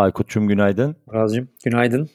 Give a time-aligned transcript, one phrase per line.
[0.00, 0.96] Aykut'cum günaydın.
[1.06, 2.10] Muraz'cığım günaydın.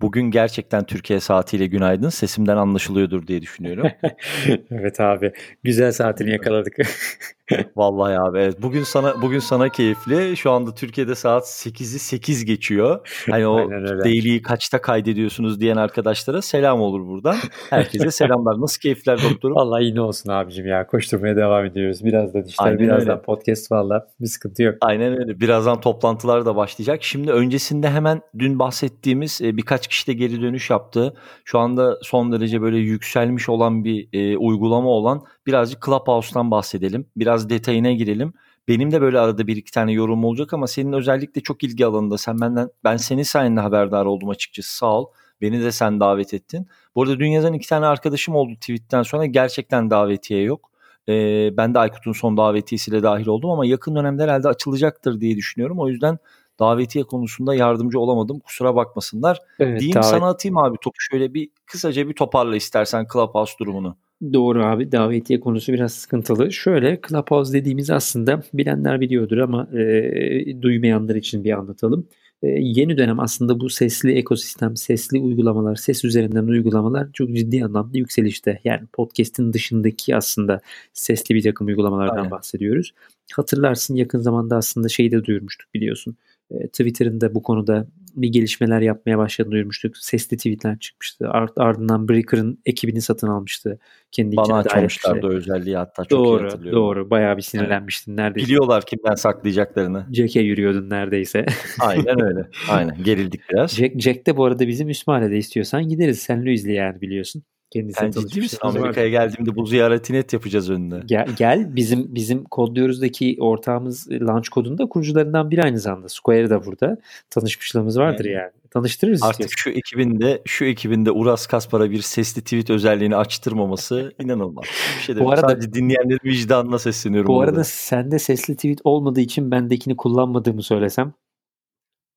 [0.00, 2.08] Bugün gerçekten Türkiye saatiyle günaydın.
[2.08, 3.90] Sesimden anlaşılıyordur diye düşünüyorum.
[4.70, 5.32] evet abi.
[5.62, 6.76] Güzel saatini yakaladık.
[7.76, 8.62] Vallahi abi evet.
[8.62, 10.36] Bugün sana bugün sana keyifli.
[10.36, 13.08] Şu anda Türkiye'de saat 8'i 8 geçiyor.
[13.30, 13.70] Hani o
[14.04, 17.36] daily'yi kaçta kaydediyorsunuz diyen arkadaşlara selam olur buradan.
[17.70, 18.60] Herkese selamlar.
[18.60, 19.58] Nasıl keyifler doktorum?
[19.58, 20.86] Allah iyi olsun abicim ya.
[20.86, 22.04] Koşturmaya devam ediyoruz.
[22.04, 23.22] Birazdan işte birazdan öyle.
[23.22, 24.74] podcast valla bir sıkıntı yok.
[24.80, 25.40] Aynen öyle.
[25.40, 27.02] Birazdan toplantılar da başlayacak.
[27.02, 31.14] Şimdi öncesinde hemen dün bahsettiğimiz e, birkaç kişi de geri dönüş yaptı.
[31.44, 37.06] Şu anda son derece böyle yükselmiş olan bir e, uygulama olan birazcık Clubhouse'dan bahsedelim.
[37.16, 38.32] Biraz detayına girelim.
[38.68, 42.18] Benim de böyle arada bir iki tane yorum olacak ama senin özellikle çok ilgi alanında.
[42.18, 44.76] Sen benden ben senin sayende haberdar oldum açıkçası.
[44.76, 45.06] Sağ ol.
[45.40, 46.68] Beni de sen davet ettin.
[46.94, 49.26] Bu arada dün yazan iki tane arkadaşım oldu tweetten sonra.
[49.26, 50.70] Gerçekten davetiye yok.
[51.08, 55.80] Ee, ben de Aykut'un son davetiyesiyle dahil oldum ama yakın dönemde herhalde açılacaktır diye düşünüyorum.
[55.80, 56.18] O yüzden
[56.58, 58.40] davetiye konusunda yardımcı olamadım.
[58.40, 59.38] Kusura bakmasınlar.
[59.58, 60.06] Evet, Diyeyim davet...
[60.06, 63.96] sana atayım abi topu şöyle bir kısaca bir toparla istersen Clubhouse durumunu.
[64.32, 66.52] Doğru abi davetiye konusu biraz sıkıntılı.
[66.52, 72.08] Şöyle Clubhouse dediğimiz aslında bilenler biliyordur ama e, duymayanlar için bir anlatalım.
[72.42, 77.98] E, yeni dönem aslında bu sesli ekosistem, sesli uygulamalar, ses üzerinden uygulamalar çok ciddi anlamda
[77.98, 78.60] yükselişte.
[78.64, 80.60] Yani podcast'in dışındaki aslında
[80.92, 82.30] sesli bir takım uygulamalardan Aynen.
[82.30, 82.94] bahsediyoruz.
[83.32, 86.16] Hatırlarsın yakın zamanda aslında şeyi de duyurmuştuk biliyorsun.
[86.50, 89.96] E, Twitter'ın da bu konuda bir gelişmeler yapmaya başladığını duyurmuştuk.
[89.96, 91.28] Sesli tweetler çıkmıştı.
[91.28, 93.78] Art, ardından Breaker'ın ekibini satın almıştı.
[94.12, 96.82] Kendi Bana açmamışlardı o özelliği hatta çok doğru, iyi hatırlıyorum.
[96.82, 98.46] Doğru bayağı bir sinirlenmiştin neredeyse.
[98.48, 100.06] Biliyorlar kimden saklayacaklarını.
[100.12, 101.46] Jack'e yürüyordun neredeyse.
[101.80, 102.48] Aynen öyle.
[102.70, 103.76] Aynen gerildik biraz.
[103.76, 106.18] Jack, Jack de bu arada bizim Üsmale'de istiyorsan gideriz.
[106.18, 107.42] Sen Louis'li yani biliyorsun.
[107.74, 108.58] Kendisi yani ciddi misin?
[108.62, 111.00] Amerika'ya geldiğimde bu ziyaretini et yapacağız önüne.
[111.06, 116.08] Gel, gel bizim bizim kodluyoruzdaki ortağımız launch kodunda kurucularından biri aynı zamanda.
[116.08, 116.98] Square da burada.
[117.30, 118.34] Tanışmışlığımız vardır yani.
[118.34, 118.50] yani.
[118.70, 119.56] Tanıştırırız Artık istiyorsun.
[119.56, 124.64] şu ekibinde şu ekibinde Uras Kaspar'a bir sesli tweet özelliğini açtırmaması inanılmaz.
[124.98, 127.28] Bir şey bu arada, Sadece dinleyenlerin vicdanına sesleniyorum.
[127.28, 127.64] Bu arada burada.
[127.64, 131.12] sende sesli tweet olmadığı için bendekini kullanmadığımı söylesem.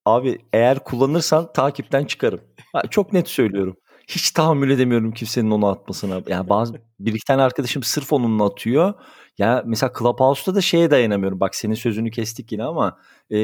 [0.06, 2.40] Abi eğer kullanırsan takipten çıkarım.
[2.74, 3.78] Ha, çok net söylüyorum
[4.08, 6.22] hiç tahammül edemiyorum kimsenin onu atmasına.
[6.28, 8.94] Yani bazı bir iki tane arkadaşım sırf onunla atıyor.
[9.38, 11.40] Ya mesela Clubhouse'da da şeye dayanamıyorum.
[11.40, 12.98] Bak senin sözünü kestik yine ama
[13.32, 13.38] e,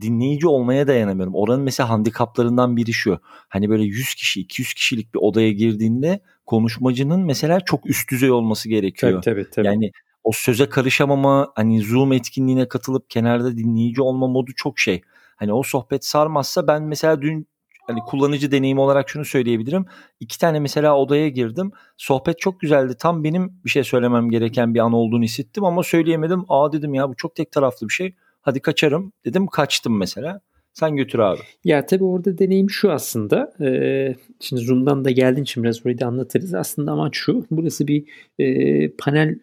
[0.00, 1.34] dinleyici olmaya dayanamıyorum.
[1.34, 3.20] Oranın mesela handikaplarından biri şu.
[3.48, 8.68] Hani böyle 100 kişi 200 kişilik bir odaya girdiğinde konuşmacının mesela çok üst düzey olması
[8.68, 9.22] gerekiyor.
[9.22, 9.50] Tabii tabii.
[9.50, 9.66] tabii.
[9.66, 9.90] Yani
[10.24, 15.02] o söze karışamama hani Zoom etkinliğine katılıp kenarda dinleyici olma modu çok şey.
[15.36, 17.46] Hani o sohbet sarmazsa ben mesela dün
[17.90, 19.86] hani kullanıcı deneyimi olarak şunu söyleyebilirim.
[20.20, 21.72] İki tane mesela odaya girdim.
[21.96, 22.94] Sohbet çok güzeldi.
[22.98, 26.44] Tam benim bir şey söylemem gereken bir an olduğunu hissettim ama söyleyemedim.
[26.48, 28.14] Aa dedim ya bu çok tek taraflı bir şey.
[28.42, 30.40] Hadi kaçarım dedim kaçtım mesela.
[30.72, 31.40] Sen götür abi.
[31.64, 33.52] Ya tabii orada deneyim şu aslında.
[33.60, 36.54] Ee, şimdi Zoom'dan da geldiğin için biraz orayı da anlatırız.
[36.54, 37.46] Aslında amaç şu.
[37.50, 38.04] Burası bir
[38.38, 39.38] e, panel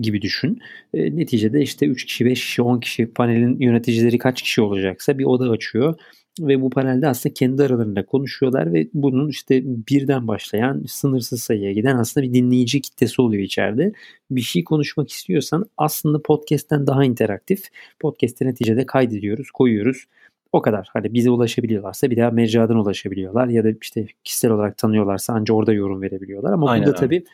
[0.00, 0.58] gibi düşün.
[0.94, 5.24] E, neticede işte 3 kişi, 5 kişi, 10 kişi panelin yöneticileri kaç kişi olacaksa bir
[5.24, 5.94] oda açıyor
[6.40, 11.96] ve bu panelde aslında kendi aralarında konuşuyorlar ve bunun işte birden başlayan sınırsız sayıya giden
[11.96, 13.92] aslında bir dinleyici kitlesi oluyor içeride.
[14.30, 17.64] Bir şey konuşmak istiyorsan aslında podcast'ten daha interaktif.
[18.00, 20.04] Podcast'te neticede kaydediyoruz, koyuyoruz.
[20.52, 20.88] O kadar.
[20.92, 25.72] Hani bize ulaşabiliyorlarsa bir daha mecradan ulaşabiliyorlar ya da işte kişisel olarak tanıyorlarsa ancak orada
[25.72, 26.52] yorum verebiliyorlar.
[26.52, 27.24] Ama Aynen burada tabii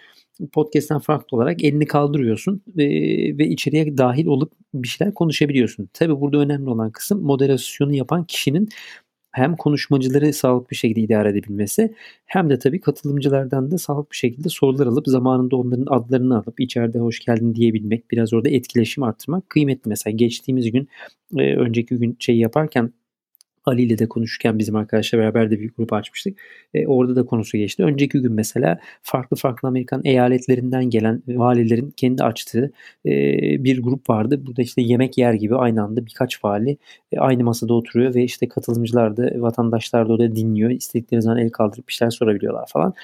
[0.52, 2.84] podcast'ten farklı olarak elini kaldırıyorsun ve,
[3.38, 5.88] ve içeriye dahil olup bir şeyler konuşabiliyorsun.
[5.92, 8.68] Tabii burada önemli olan kısım moderasyonu yapan kişinin
[9.34, 11.94] hem konuşmacıları sağlıklı bir şekilde idare edebilmesi
[12.26, 16.98] hem de tabii katılımcılardan da sağlıklı bir şekilde sorular alıp zamanında onların adlarını alıp içeride
[16.98, 19.88] hoş geldin diyebilmek biraz orada etkileşim arttırmak kıymetli.
[19.88, 20.88] Mesela geçtiğimiz gün
[21.36, 22.92] önceki gün şey yaparken
[23.64, 26.38] Ali ile de konuşurken bizim arkadaşlar beraber de bir grup açmıştık.
[26.74, 27.84] E, orada da konusu geçti.
[27.84, 32.72] Önceki gün mesela farklı farklı Amerikan eyaletlerinden gelen valilerin kendi açtığı
[33.06, 33.10] e,
[33.64, 34.46] bir grup vardı.
[34.46, 36.76] Burada işte yemek yer gibi aynı anda birkaç vali
[37.12, 40.70] e, aynı masada oturuyor ve işte katılımcılar da vatandaşlar da orada dinliyor.
[40.70, 42.94] İstedikleri zaman el kaldırıp bir şeyler sorabiliyorlar falan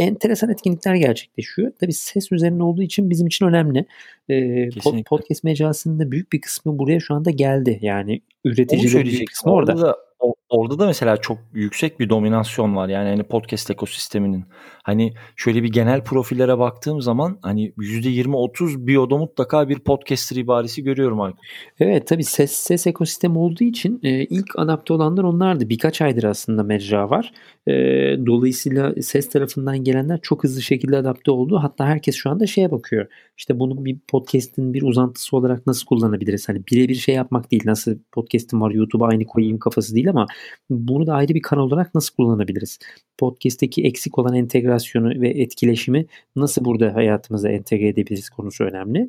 [0.00, 1.72] enteresan etkinlikler gerçekleşiyor.
[1.80, 3.86] Tabii ses üzerine olduğu için bizim için önemli.
[4.30, 4.68] Ee,
[5.06, 7.78] podcast mecrasının da büyük bir kısmı buraya şu anda geldi.
[7.82, 9.72] Yani üreticilerin büyük kısmı orada.
[9.72, 10.09] orada.
[10.48, 12.88] Orada da mesela çok yüksek bir dominasyon var.
[12.88, 14.44] Yani, hani, podcast ekosisteminin.
[14.84, 21.20] Hani, şöyle bir genel profillere baktığım zaman, hani, %20-30 biyoda mutlaka bir podcaster ibaresi görüyorum
[21.20, 21.40] Aykut.
[21.80, 25.68] Evet, tabii ses ses ekosistemi olduğu için, eee, ilk adapte olanlar onlardı.
[25.68, 27.32] Birkaç aydır aslında mecra var.
[27.66, 31.58] Eee, dolayısıyla ses tarafından gelenler çok hızlı şekilde adapte oldu.
[31.62, 33.06] Hatta herkes şu anda şeye bakıyor,
[33.38, 36.48] İşte bunu bir podcast'in bir uzantısı olarak nasıl kullanabiliriz?
[36.48, 40.26] Hani birebir şey yapmak değil, nasıl podcast'im var YouTube'a aynı koyayım kafası değil ama
[40.70, 42.78] bunu da ayrı bir kanal olarak nasıl kullanabiliriz?
[43.18, 49.08] Podcast'teki eksik olan entegrasyonu ve etkileşimi nasıl burada hayatımıza entegre edebiliriz konusu önemli.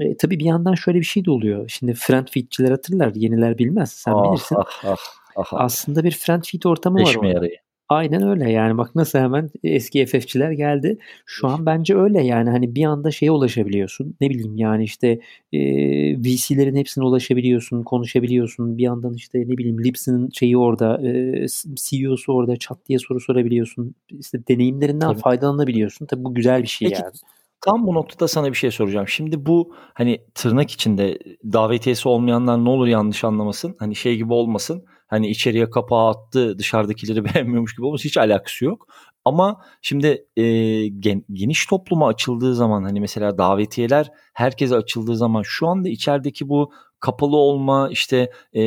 [0.00, 1.68] E, tabii bir yandan şöyle bir şey de oluyor.
[1.68, 3.92] Şimdi friend feed'çiler hatırlar, yeniler bilmez.
[3.92, 4.56] Sen Ah, bilirsin.
[4.56, 4.96] ah, ah,
[5.36, 5.46] ah.
[5.52, 7.32] Aslında bir friend feed ortamı var Deşme orada.
[7.34, 7.56] yarayı.
[7.88, 10.98] Aynen öyle yani bak nasıl hemen eski FF'çiler geldi.
[11.26, 14.16] Şu an bence öyle yani hani bir anda şeye ulaşabiliyorsun.
[14.20, 15.20] Ne bileyim yani işte
[15.52, 18.78] eee VC'lerin hepsine ulaşabiliyorsun, konuşabiliyorsun.
[18.78, 21.46] Bir yandan işte ne bileyim Libsyn'in şeyi orada, eee,
[21.76, 23.94] CEO'su orada çat diye soru sorabiliyorsun.
[24.20, 25.20] İşte deneyimlerinden Tabii.
[25.20, 26.06] faydalanabiliyorsun.
[26.06, 27.12] Tabii bu güzel bir şey Peki yani.
[27.60, 29.08] tam bu noktada sana bir şey soracağım.
[29.08, 31.18] Şimdi bu hani tırnak içinde
[31.52, 33.76] davetiyesi olmayanlar ne olur yanlış anlamasın.
[33.78, 34.84] Hani şey gibi olmasın.
[35.08, 38.08] Hani içeriye kapağı attı dışarıdakileri beğenmiyormuş gibi olmasın.
[38.08, 38.86] Hiç alakası yok.
[39.24, 40.44] Ama şimdi e,
[40.88, 46.72] gen, geniş topluma açıldığı zaman hani mesela davetiyeler herkese açıldığı zaman şu anda içerideki bu
[47.00, 48.62] kapalı olma işte e,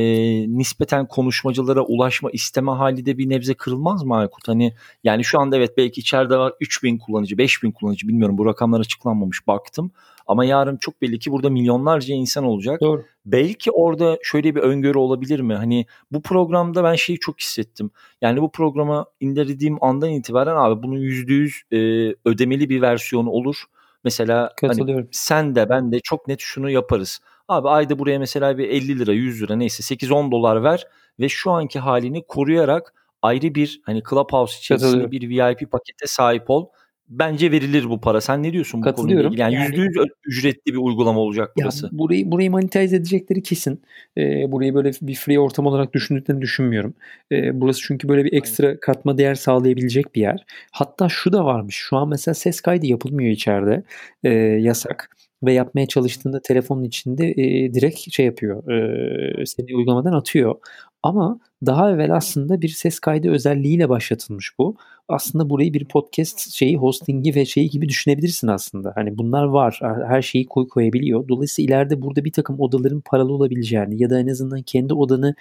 [0.57, 4.47] nispeten konuşmacılara ulaşma isteme hali de bir nebze kırılmaz mı Aykut?
[4.47, 4.73] Hani
[5.03, 9.47] yani şu anda evet belki içeride var 3000 kullanıcı 5000 kullanıcı bilmiyorum bu rakamlar açıklanmamış
[9.47, 9.91] baktım.
[10.27, 12.81] Ama yarın çok belli ki burada milyonlarca insan olacak.
[12.81, 13.03] Doğru.
[13.25, 15.55] Belki orada şöyle bir öngörü olabilir mi?
[15.55, 17.91] Hani bu programda ben şeyi çok hissettim.
[18.21, 23.63] Yani bu programa indirdiğim andan itibaren abi bunun %100 e, ödemeli bir versiyonu olur.
[24.03, 27.19] Mesela hani sen de ben de çok net şunu yaparız.
[27.47, 30.87] Abi ayda buraya mesela bir 50 lira 100 lira neyse 8-10 dolar ver
[31.19, 35.11] ve şu anki halini koruyarak ayrı bir hani Clubhouse içerisinde Katılıyorum.
[35.11, 36.67] bir VIP pakete sahip ol.
[37.09, 38.21] Bence verilir bu para.
[38.21, 39.41] Sen ne diyorsun bu konuyla ilgili?
[39.41, 41.89] Yani Yani %100 ö- ücretli bir uygulama olacak burası.
[41.91, 43.81] burayı burayı monetize edecekleri kesin.
[44.15, 46.93] Eee, burayı böyle bir free ortam olarak düşündüklerini düşünmüyorum.
[47.31, 50.45] Eee, burası çünkü böyle bir ekstra katma değer sağlayabilecek bir yer.
[50.71, 51.75] Hatta şu da varmış.
[51.75, 53.83] Şu an mesela ses kaydı yapılmıyor içeride.
[54.23, 55.09] Eee, yasak
[55.43, 58.63] ve yapmaya çalıştığında telefonun içinde eee, direkt şey yapıyor.
[58.69, 60.55] Eee, seni uygulamadan atıyor.
[61.03, 64.75] Ama daha evvel aslında bir ses kaydı özelliğiyle başlatılmış bu.
[65.07, 68.91] Aslında burayı bir podcast şeyi hostingi ve şeyi gibi düşünebilirsin aslında.
[68.95, 69.79] Hani bunlar var.
[70.07, 71.27] Her şeyi koy koyabiliyor.
[71.27, 75.35] Dolayısıyla ileride burada bir takım odaların paralı olabileceğini ya da en azından kendi odanı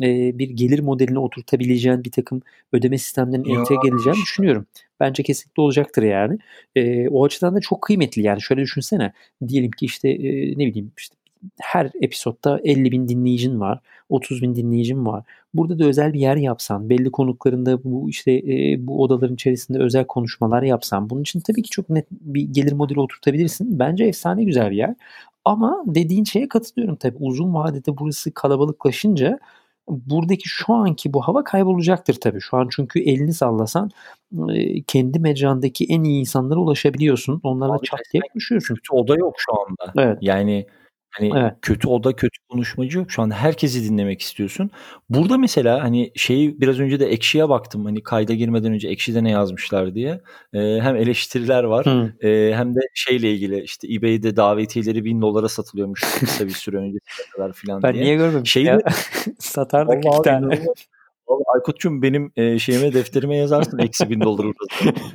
[0.00, 2.42] eee, bir gelir modeline oturtabileceğin bir takım
[2.72, 4.66] ödeme sistemlerinin entegre edileceğini düşünüyorum.
[5.00, 6.38] Bence kesinlikle olacaktır yani.
[6.76, 8.42] Eee, o açıdan da çok kıymetli yani.
[8.42, 9.12] Şöyle düşünsene.
[9.48, 11.16] Diyelim ki işte eee, ne bileyim işte
[11.60, 13.78] her episodda 50 bin dinleyicin var.
[14.08, 15.24] 30 bin dinleyicin var.
[15.54, 20.04] Burada da özel bir yer yapsan, belli konuklarında bu işte eee, bu odaların içerisinde özel
[20.04, 23.78] konuşmalar yapsan, bunun için tabii ki çok net bir gelir modeli oturtabilirsin.
[23.78, 24.94] Bence efsane güzel bir yer.
[25.44, 27.16] Ama dediğin şeye katılıyorum tabii.
[27.20, 29.38] Uzun vadede burası kalabalıklaşınca
[29.88, 32.40] buradaki şu anki bu hava kaybolacaktır tabii.
[32.40, 33.90] Şu an çünkü elini sallasan
[34.86, 37.40] kendi mecrandaki en iyi insanlara ulaşabiliyorsun.
[37.42, 38.74] Onlarla Abi çat diye konuşuyorsun.
[38.74, 39.92] kötü oda yok şu anda.
[40.06, 40.18] Evet.
[40.20, 40.66] Yani
[41.18, 41.52] hani Evet.
[41.62, 43.10] kötü oda, kötü konuşmacı yok.
[43.10, 44.70] Şu anda herkesi dinlemek istiyorsun.
[45.08, 47.84] Burada mesela hani şeyi biraz önce de Ekşi'ye baktım.
[47.84, 50.20] Hani kayda girmeden önce Ekşi'de ne yazmışlar diye.
[50.52, 52.26] Ee, hem eleştiriler var Hı.
[52.28, 57.26] e, hem de şeyle ilgili işte eBay'de davetiyeleri 1000 dolara satılıyormuş kısa bir süre öncesine
[57.36, 58.04] kadar filan Ben diye.
[58.04, 58.80] niye görmemişim Şeyi ya?
[59.38, 60.46] Satardık iki tane.
[61.28, 64.46] Vallahi Aykut'cum benim e, şeyime defterime yazarsın eksi bin dolar.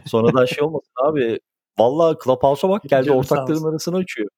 [0.06, 1.40] Sonradan şey olmasın abi.
[1.80, 4.30] Vallahi Clubhouse'a bak geldi ortakların arasını açıyor.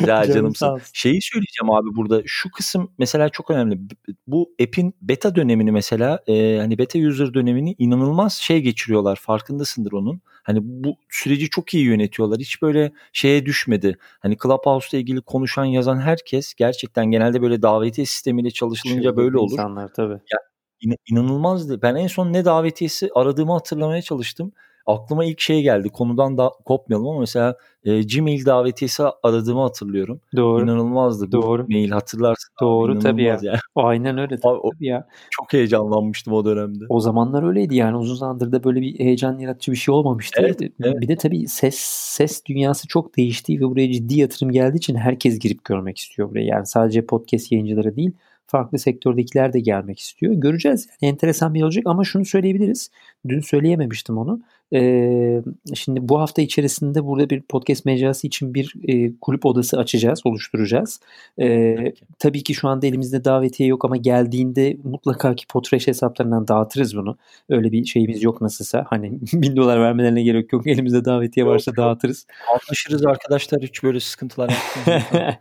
[0.00, 0.80] Canım canımsın.
[0.92, 2.22] Şeyi söyleyeceğim abi burada.
[2.26, 3.78] Şu kısım mesela çok önemli.
[4.26, 9.16] Bu app'in beta dönemini mesela e, hani beta user dönemini inanılmaz şey geçiriyorlar.
[9.16, 10.20] Farkındasındır onun.
[10.42, 12.38] Hani bu süreci çok iyi yönetiyorlar.
[12.40, 13.98] Hiç böyle şeye düşmedi.
[14.20, 19.52] Hani Clubhouse'la ilgili konuşan yazan herkes gerçekten genelde böyle davetiye sistemiyle çalışılınca Çılgın böyle olur.
[19.52, 20.12] insanlar tabii.
[20.12, 20.38] Ya
[20.80, 21.82] İna- inanılmazdı.
[21.82, 24.52] Ben en son ne davetiyesi aradığımı hatırlamaya çalıştım.
[24.86, 25.88] Aklıma ilk şey geldi.
[25.88, 30.20] Konudan da kopmayalım ama mesela e, Gmail davetiyesi aradığımı hatırlıyorum.
[30.36, 30.62] Doğru.
[30.64, 31.32] İnanılmazdı.
[31.32, 31.66] Doğru.
[31.68, 32.66] mail hatırlarsın abi.
[32.66, 33.28] Doğru tabii ya.
[33.28, 33.60] İnanılmaz ya.
[33.74, 35.06] Aynen öyle Abi, tabii, o- tabii ya.
[35.30, 36.84] çok heyecanlanmıştım o dönemde.
[36.88, 40.40] O zamanlar öyleydi yani uzun zamandır da böyle bir heyecan yaratıcı bir şey olmamıştı.
[40.42, 41.00] Evet, evet.
[41.00, 41.74] Bir de tabii ses
[42.14, 46.44] ses dünyası çok değişti ve buraya ciddi yatırım geldiği için herkes girip görmek istiyor buraya.
[46.46, 48.12] Yani sadece podcast yayıncıları değil
[48.46, 50.32] farklı sektördekiler de gelmek istiyor.
[50.34, 50.88] Göreceğiz.
[51.00, 52.90] Yani enteresan bir olacak ama şunu söyleyebiliriz.
[53.28, 54.40] Dün söyleyememiştim onu.
[54.72, 55.42] Eee,
[55.74, 61.00] şimdi bu hafta içerisinde burada bir podcast mecrası için bir, eee, kulüp odası açacağız, oluşturacağız.
[61.38, 62.04] Eee, Tabii ki.
[62.18, 67.16] tabii ki şu anda elimizde davetiye yok ama geldiğinde mutlaka ki Potreş hesaplarından dağıtırız bunu.
[67.48, 68.86] Öyle bir şeyimiz yok nasılsa.
[68.90, 70.66] Hani $1000 vermelerine gerek yok.
[70.66, 71.76] Elimizde davetiye Yok, varsa yok.
[71.78, 72.26] dağıtırız.
[72.52, 73.62] Anlaşırız arkadaşlar.
[73.62, 74.54] Hiç böyle sıkıntılar.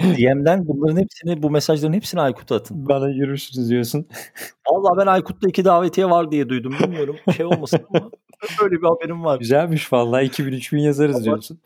[0.00, 2.88] DM'den bunların hepsini, bu mesajların hepsini Aykut'a atın.
[2.88, 4.06] Bana yürürsünüz diyorsun.
[4.70, 6.74] Vallahi ben Aykut'ta 2 davetiye var diye duydum.
[6.82, 8.10] Bilmiyorum şey olmasın ama
[8.62, 9.38] böyle bir haberim var.
[9.38, 11.58] Güzelmiş vallahi 2000-3000 yazarız Ama diyorsun.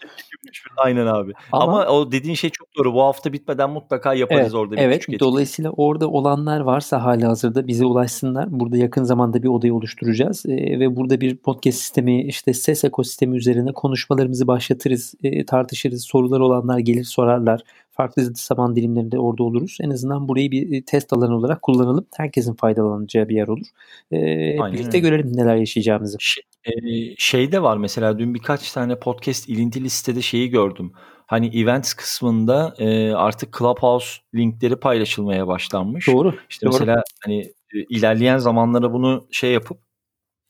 [0.47, 1.33] 2000-3000 aynen abi.
[1.53, 2.95] Ama Ama o dediğin şey çok doğru.
[2.95, 5.07] Bu hafta bitmeden mutlaka yaparız Evet, orada bir evet.
[5.07, 5.21] küçük.
[5.21, 8.47] Dolayısıyla orada olanlar varsa hâlihazırda bize ulaşsınlar.
[8.61, 13.37] Burada yakın zamanda bir odayı oluşturacağız, eee, ve burada bir podcast sistemi, işte ses ekosistemi
[13.37, 16.05] üzerine konuşmalarımızı başlatırız, eee, tartışırız.
[16.05, 17.61] Soruları olanlar gelir sorarlar.
[17.93, 19.79] Farklı zaman dilimlerinde orada oluruz.
[19.81, 22.07] En azından burayı bir, eee, test alanı olarak kullanalım.
[22.17, 23.67] Herkesin faydalanacağı bir yer olur.
[24.13, 26.17] Aynen birlikte görelim neler yaşayacağımızı.
[26.21, 30.93] Ş eee, şey de var mesela dün birkaç tane podcast ilintili sitede şeyi gördüm.
[31.27, 36.07] Hani events kısmında, eee, artık Clubhouse linkleri paylaşılmaya başlanmış.
[36.09, 36.73] Doğru, İşte doğru.
[36.73, 37.37] mesela hani,
[37.75, 39.79] eee, ilerleyen zamanlara bunu şey yapıp,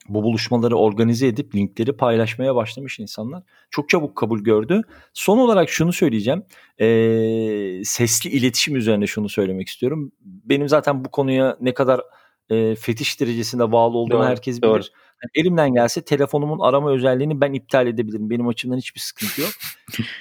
[0.09, 3.43] bu buluşmaları organize edip linkleri paylaşmaya başlamış insanlar.
[3.69, 4.81] Çok çabuk kabul gördü.
[5.13, 6.43] Son olarak şunu söyleyeceğim.
[6.79, 10.11] Eee, sesli iletişim üzerine şunu söylemek istiyorum.
[10.21, 12.01] Benim zaten bu konuya ne kadar,
[12.49, 14.79] eee, fetiş derecesinde bağlı olduğumu Doğru, herkes doğru.
[14.79, 14.91] bilir.
[14.95, 18.29] Hani elimden gelse telefonumun arama özelliğini ben iptal edebilirim.
[18.29, 19.51] Benim açımdan hiçbir sıkıntı yok.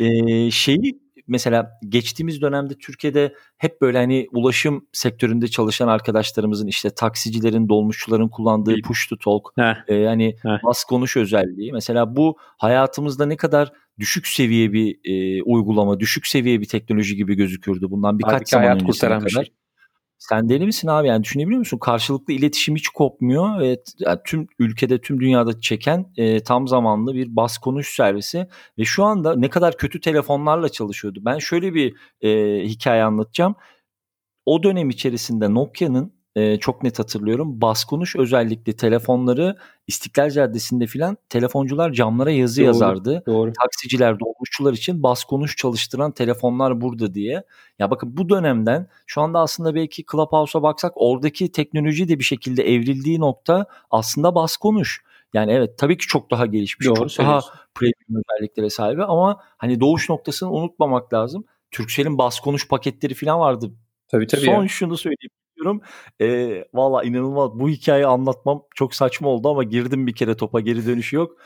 [0.01, 7.69] Eee, şeyi mesela geçtiğimiz dönemde Türkiye'de hep böyle hani ulaşım sektöründe çalışan arkadaşlarımızın işte taksicilerin,
[7.69, 10.65] dolmuşçuların kullandığı Bir push to talk, Heh, hani heh.
[10.65, 11.73] bas konuş özelliği.
[11.73, 17.35] Mesela bu hayatımızda ne kadar düşük seviye bir, eee, uygulama, düşük seviye bir teknoloji gibi
[17.35, 19.45] gözükürdü bundan birkaç Hâlbuki zaman hayat kurtaran bir kadar.
[19.45, 19.55] şey.
[20.29, 21.09] Sen deli misin abi?
[21.09, 21.79] Yani düşünebiliyor musun?
[21.79, 27.15] Karşılıklı iletişim hiç kopmuyor ve t ya tüm ülkede, tüm dünyada çeken, eee, tam zamanlı
[27.15, 28.47] bir bas konuş servisi
[28.79, 31.21] ve şu anda ne kadar kötü telefonlarla çalışıyordu.
[31.25, 33.55] Ben şöyle bir, eee, hikâye anlatacağım.
[34.47, 41.17] O dönem içerisinde Nokia'nın, eee, çok net hatırlıyorum, bas konuş özellikli telefonları İstiklal Caddesi'nde filan
[41.29, 43.23] telefoncular camlara yazı Doğru, yazardı.
[43.27, 43.53] doğru.
[43.53, 47.43] Taksiciler, dolmuşçular için bas konuş çalıştıran telefonlar burada diye.
[47.79, 52.63] Ya bakın bu dönemden şu anda aslında belki Clubhouse'a baksak oradaki teknoloji de bir şekilde
[52.63, 55.03] evrildiği nokta aslında bas konuş.
[55.35, 57.41] Yani evet tabii ki çok daha gelişmiş, Doğru çok daha
[57.75, 61.45] premium özelliklere sahip ama hani doğuş noktasını unutmamak lazım.
[61.71, 63.73] Turkcell'in bas konuş paketleri filan vardı.
[64.09, 64.69] Tabii, tabii Son ya.
[64.69, 65.31] şunu söyleyeyim
[65.63, 65.81] istiyorum.
[66.21, 70.87] Eee, valla inanılmaz bu hikâyeyi anlatmam çok saçma oldu ama girdim bir kere topa geri
[70.87, 71.37] dönüşü yok.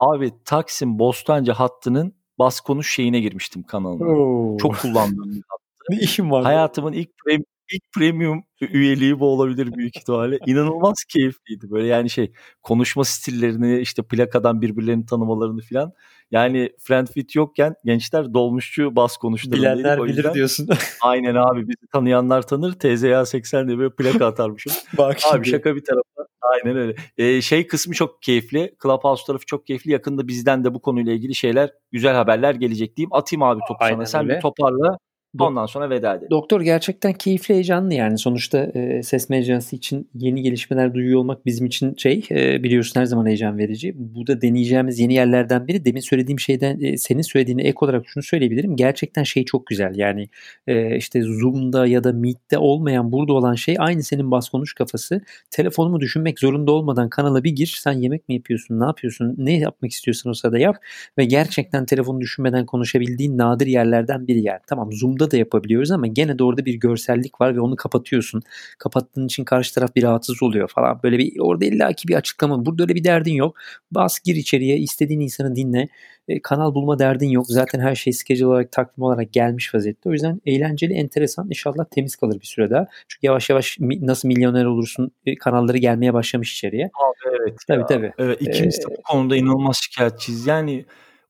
[0.00, 4.04] Abi Taksim Bostancı hattının bas konuş şeyine girmiştim kanalına.
[4.04, 4.56] O!
[4.58, 5.64] Çok kullandığım bir hattı.
[5.90, 6.44] Ne işin vardı?
[6.46, 7.42] Hayatımın ilk prem
[7.72, 10.38] ilk premium üyeliği bu olabilir büyük ihtimalle.
[10.46, 11.70] İnanılmaz keyifliydi.
[11.70, 15.92] Böyle yani şey konuşma stillerini, işte plakadan birbirlerini tanımalarını filan.
[16.30, 19.78] Yani Friendfit yokken gençler dolmuşçu bas konuşlarındaydık.
[19.78, 20.68] Bilenler bilir yüzden diyorsun.
[21.02, 22.72] Aynen abi bizi tanıyanlar tanır.
[22.72, 24.72] TZA 80 diye böyle plaka atarmışım.
[24.98, 25.48] Bak Abi şimdi.
[25.48, 26.28] şaka bir tarafa.
[26.42, 26.94] Aynen öyle.
[27.18, 28.74] Eee, şey kısmı çok keyifli.
[28.82, 29.90] Clubhouse tarafı çok keyifli.
[29.90, 33.12] Yakında bizden de bu konuyla ilgili şeyler, güzel haberler gelecek diyeyim.
[33.12, 33.88] Atayım abi topu sana.
[33.88, 34.36] Aynen Sen öyle.
[34.36, 34.98] bir toparla.
[35.38, 36.30] Ondan sonra veda edelim.
[36.30, 38.18] Doktor gerçekten keyifli, heyecanlı yani.
[38.18, 43.04] Sonuçta, eee, ses mecrası için yeni gelişmeler duyuyor olmak bizim için şey, eee, biliyorsun her
[43.06, 43.94] zaman heyecan verici.
[43.96, 45.84] Bu da deneyeceğimiz yeni yerlerden biri.
[45.84, 48.76] Demin söylediğim şeyden, eee, senin söylediğine ek olarak şunu söyleyebilirim.
[48.76, 49.92] Gerçekten şey çok güzel.
[49.96, 50.28] Yani,
[50.68, 55.20] eee, işte Zoom'da ya da Meet'te olmayan, burada olan şey aynı senin bas konuş kafası.
[55.50, 57.78] Telefonumu düşünmek zorunda olmadan kanala bir gir.
[57.82, 60.76] Sen yemek mi yapıyorsun, ne yapıyorsun, ne yapmak istiyorsan o sırada yap
[61.18, 64.60] ve gerçekten telefonu düşünmeden konuşabildiğin nadir yerlerden biri yani.
[64.66, 68.42] Tamam Zoom'da da yapabiliyoruz ama gene de orada bir görsellik var ve onu kapatıyorsun.
[68.78, 71.00] Kapattığın için karşı taraf bir rahatsız oluyor falan.
[71.02, 72.66] Böyle bir orada illaki bir açıklama.
[72.66, 73.56] Burada öyle bir derdin yok.
[73.90, 75.88] Bas gir içeriye, istediğin insanı dinle.
[76.28, 77.46] Eee, kanal bulma derdin yok.
[77.48, 80.08] Zaten her şey schedule olarak, takvim olarak gelmiş vaziyette.
[80.08, 81.46] O yüzden eğlenceli, enteresan.
[81.48, 82.86] İnşallah temiz kalır bir süre daha.
[83.08, 86.84] Çünkü yavaş yavaş mi nasıl milyoner olursun, eee, kanalları gelmeye başlamış içeriye.
[86.84, 87.86] Abi evet Tabii, ya.
[87.86, 88.12] tabii.
[88.18, 90.46] Evet ikimiz de Eee bu konuda inanılmaz şikâyetçiyiz.
[90.46, 90.84] Yani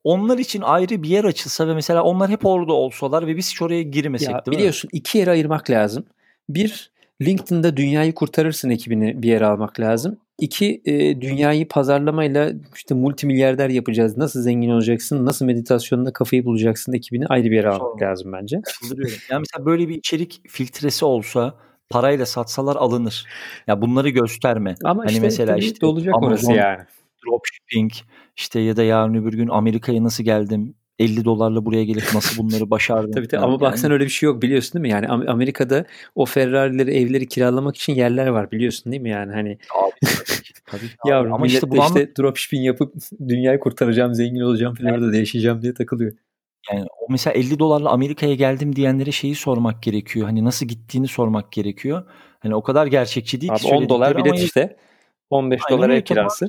[0.04, 3.62] onlar için ayrı bir yer açılsa ve mesela onlar hep orada olsalar ve biz hiç
[3.62, 4.58] oraya girmesek Ya değil mi?
[4.58, 6.04] biliyorsun 2 yere ayırmak lazım.
[6.48, 6.90] 1
[7.22, 10.16] LinkedIn'da dünyayı kurtarırsın ekibini bir yere almak lazım.
[10.40, 14.16] 2 eee, dünyayı pazarlamayla işte multimilyarder yapacağız.
[14.16, 18.10] Nasıl zengin olacaksın, nasıl meditasyonda kafayı bulacaksın ekibini ayrı bir yere almak Sorma.
[18.10, 18.60] lazım bence.
[19.30, 21.54] Yani mesela böyle bir içerik filtresi olsa
[21.90, 23.26] parayla satsalar alınır.
[23.66, 24.74] Ya bunları gösterme.
[24.84, 26.82] Ama Hani işte mesela işte olacak orası Amazon yani.
[27.26, 27.92] Dropshipping
[28.36, 32.70] işte ya da yarın öbür gün Amerika'ya nasıl geldim, 50 dolarla buraya gelip nasıl bunları
[32.70, 33.12] başardın?
[33.12, 33.48] Tabii tabii falan.
[33.48, 34.88] ama bak Yani sen öyle bir şey yok biliyorsun değil mi?
[34.88, 39.10] Yani Am- Amerika'da o Ferrari'leri, evleri kiralamak için yerler var biliyorsun değil mi?
[39.10, 39.92] Yani hani abi
[40.66, 40.80] tabii.
[41.02, 42.94] Tabii yavrum Ama işte işte dropshipping yapıp
[43.28, 46.12] dünyayı kurtaracağım, zengin olacağım, Florida'da yaşayacağım diye takılıyor.
[46.72, 50.26] Yani o mesela 50 dolarla Amerika'ya geldim diyenlere şeyi sormak gerekiyor.
[50.26, 52.04] Hani nasıl gittiğini sormak gerekiyor.
[52.38, 54.76] Hani o kadar gerçekçi değil Abi ki 10 dolar söyledikleri ama bilet işte.
[55.34, 56.46] 15 Aynen dolar ev kirası.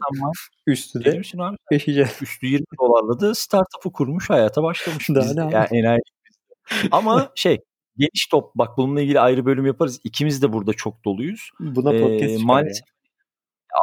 [0.68, 1.10] Üstü de
[1.72, 2.22] yaşayacağız.
[2.22, 5.10] Üstü 20 dolarla da startup'ı kurmuş hayata başlamış.
[5.10, 5.42] Daha Biz ne?
[5.42, 5.98] Yani bizde.
[6.92, 7.60] Ama şey
[7.98, 10.00] geniş top bak bununla ilgili ayrı bölüm yaparız.
[10.04, 11.50] İkimiz de burada çok doluyuz.
[11.60, 12.88] Buna Ee, podcast çıkar maalesef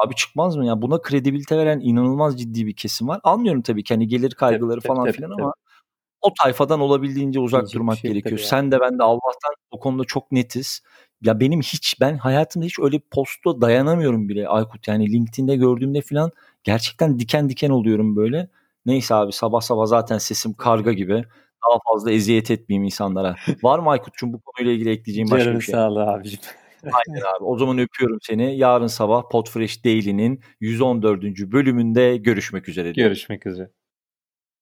[0.05, 0.83] abi çıkmaz mı ya?
[0.83, 3.21] Buna kredibilite veren inanılmaz ciddi bir kesim var.
[3.25, 5.43] Anlıyorum tabii ki hani gelir kaygıları tabii, falan tabii, filan tabii.
[5.43, 5.53] ama
[6.21, 8.39] o tayfadan olabildiğince uzak bir durmak şey gerekiyor.
[8.39, 10.81] Sen de ben de Allah'tan o konuda çok netiz.
[11.23, 14.89] Ya benim hiç ben hayatımda hiç öyle bir posta dayanamıyorum bile Aykut.
[14.89, 16.31] Yani LinkedIn'de gördüğümde falan
[16.65, 18.49] gerçekten diken diken oluyorum böyle.
[18.87, 21.25] Neyse abi sabah sabah zaten sesim karga gibi.
[21.69, 23.37] Daha fazla eziyet etmeyeyim insanlara.
[23.63, 25.75] Var mı Aykut'cum bu konuyla ilgili ekleyeceğim başka bir şey?
[25.75, 26.41] sağlığı abicim.
[26.85, 27.45] Aynen abi.
[27.45, 28.57] O zaman öpüyorum seni.
[28.57, 31.53] Yarın sabah Podfresh Daily'nin 114.
[31.53, 32.93] bölümünde görüşmek üzere.
[32.93, 33.71] Görüşmek üzere.